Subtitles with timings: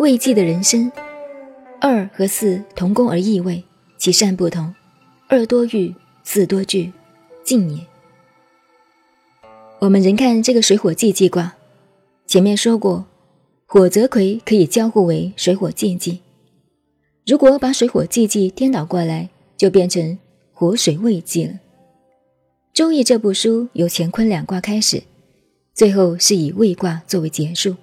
[0.00, 0.90] 未济的人生，
[1.78, 3.62] 二和四同宫而异位，
[3.98, 4.74] 其善不同。
[5.28, 6.90] 二多欲，四多惧，
[7.44, 7.86] 静也。
[9.78, 11.54] 我们人看这个水火既济卦，
[12.26, 13.04] 前面说过，
[13.66, 16.20] 火泽魁可以交互为水火既济。
[17.26, 19.28] 如果把水火既济颠倒过来，
[19.58, 20.18] 就变成
[20.54, 21.52] 火水未济了。
[22.72, 25.02] 《周易》这部书由乾坤两卦开始，
[25.74, 27.76] 最后是以未卦作为结束。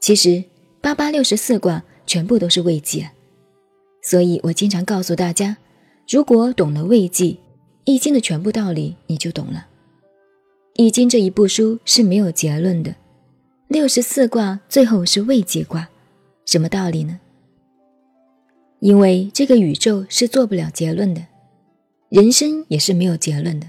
[0.00, 0.42] 其实
[0.86, 3.12] 八八六十四卦全部都是未济啊，
[4.02, 5.56] 所以我经常告诉大家。
[6.08, 7.32] 如果懂了《未济》
[7.84, 9.66] 《易经》的全部道理，你就懂了。
[10.74, 12.94] 《易经》这一部书是没有结论的，
[13.66, 15.88] 六十四卦最后是未解卦，
[16.44, 17.18] 什么道理呢？
[18.78, 21.20] 因为这个宇宙是做不了结论的，
[22.10, 23.66] 人生也是没有结论的，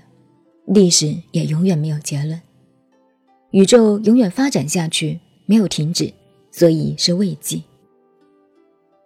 [0.68, 2.40] 历史也永远没有结论，
[3.50, 6.14] 宇宙永远发展下去，没有停止，
[6.58, 7.62] 所以是未记。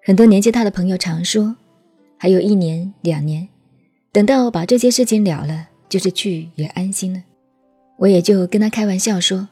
[0.06, 1.58] 很多年纪大的朋友常说。
[2.18, 3.50] 还有一年两年，
[4.12, 7.24] 等到把这些事情了了，就是去也安心了。
[7.98, 9.50] 我也就跟他开玩笑说：“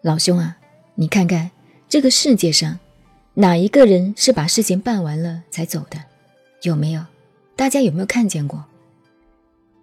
[0.00, 0.56] 老兄啊，
[0.94, 1.50] 你看看
[1.88, 2.78] 这个世界上，
[3.34, 5.98] 哪一个人是把事情办完了才走的？
[6.62, 7.04] 有没有？
[7.56, 8.64] 大家有没有看见过？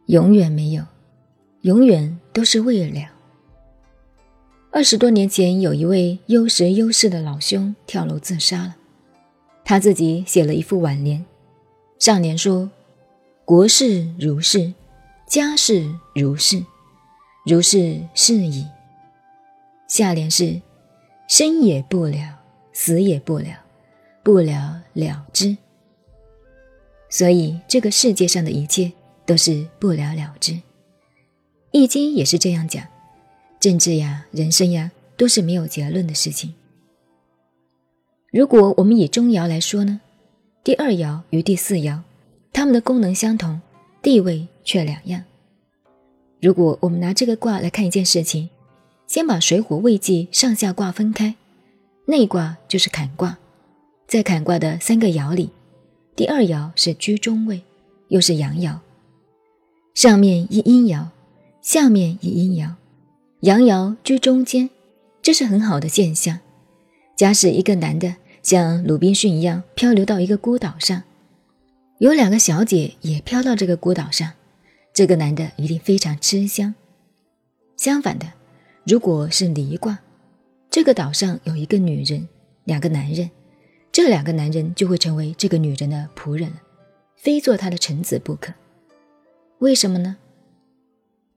[0.05, 0.85] 永远没有，
[1.63, 3.12] 永远都是未了。
[4.75, 8.75] 二十多年前，有一位优时优势的老兄跳楼自杀了，
[9.63, 11.23] 他自己写了一副挽联。
[11.99, 12.71] 上联说
[13.45, 14.73] ：“国事如是，
[15.27, 16.65] 家事如是，
[17.45, 18.65] 如是是矣。”
[19.87, 20.59] 下联是
[21.29, 22.39] ：“生也不了，
[22.73, 23.55] 死也不了，
[24.23, 25.55] 不了了之。”
[27.11, 28.91] 所以这个世界上的一切
[29.23, 30.59] 都是不了了之。
[31.69, 32.83] 易经也是这样讲，
[33.63, 36.53] 政治呀、人生呀，都是没有结论的事情。
[38.29, 40.01] 如果我们以中爻来说呢？
[40.65, 42.01] 第二爻与第四爻，
[42.51, 43.61] 它们的功能相同，
[44.01, 45.23] 地位却两样。
[46.41, 48.49] 如果我们拿这个卦来看一件事情，
[49.07, 51.33] 先把水火未济上下卦分开，
[52.07, 53.37] 内卦就是坎卦，
[54.09, 55.51] 在坎卦的三个爻里，
[56.17, 57.63] 第二爻是居中位，
[58.09, 58.79] 又是阳爻，
[59.93, 61.05] 上面一阴爻，
[61.61, 62.73] 下面一阴爻，
[63.43, 64.69] 阳爻居中间，
[65.21, 66.39] 这是很好的现象。
[67.17, 68.15] 假使一个男的。
[68.41, 71.01] 像鲁滨逊一样漂流到一个孤岛上，
[71.99, 74.33] 有两个小姐也漂到这个孤岛上，
[74.93, 76.75] 这个男的一定非常吃香。
[77.77, 78.25] 相反的，
[78.85, 79.97] 如果是离卦，
[80.69, 82.27] 这个岛上有一个女人，
[82.65, 83.31] 两个男人，
[83.93, 86.61] 这两个男人就会成为这个女人的仆人了，
[87.15, 88.53] 非做她的臣子不可。
[89.59, 90.17] 为什么呢？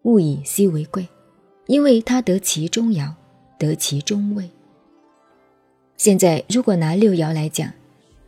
[0.03, 1.07] 物以稀为贵，
[1.67, 3.13] 因为他得其中爻，
[3.59, 4.51] 得其中位。
[5.97, 7.73] 现在，如果拿六爻来讲，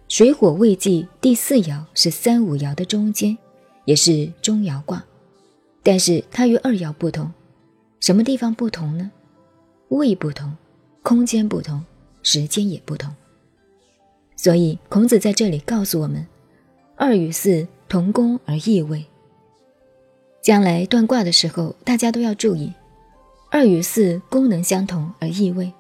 [0.09, 3.37] 水火未济第四爻是三五爻的中间，
[3.85, 5.05] 也是中爻卦，
[5.83, 7.31] 但是它与二爻不同，
[8.01, 9.11] 什么地方不同呢？
[9.89, 10.57] 位不同，
[11.03, 11.85] 空间不同，
[12.23, 13.15] 时间也不同。
[14.35, 16.27] 所以孔子在这里告诉我们：
[16.97, 19.05] 二与四同宫而异位。
[20.41, 22.73] 将来断卦的时候，大家都要注意，
[23.51, 25.73] 二与四功能相同而异位。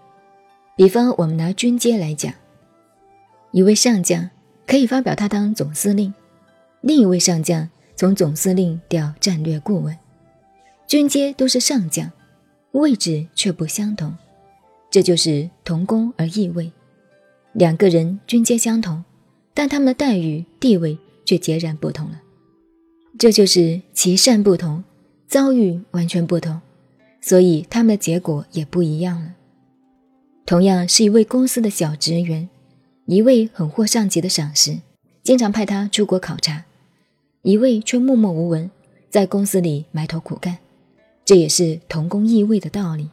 [0.76, 2.32] 比方，我们拿军阶来讲，
[3.50, 4.30] 一位上将
[4.66, 6.14] 可以发表他当总司令，
[6.80, 9.96] 另一位上将从总司令调战略顾问，
[10.86, 12.10] 军阶都是上将，
[12.72, 14.16] 位置却不相同，
[14.90, 16.70] 这就是同工而异位。
[17.52, 19.04] 两个人军阶相同，
[19.52, 22.20] 但他们的待遇地位却截然不同了，
[23.18, 24.84] 这就是其善不同，
[25.26, 26.60] 遭遇完全不同，
[27.20, 29.34] 所以他们的结果也不一样了。
[30.46, 32.48] 同样是一位公司的小职员，
[33.06, 34.78] 一位很获上级的赏识，
[35.22, 36.64] 经常派他出国考察；
[37.42, 38.70] 一位却默默无闻，
[39.10, 40.59] 在公司里埋头苦干。
[41.24, 43.10] 这也是同工异位的道理。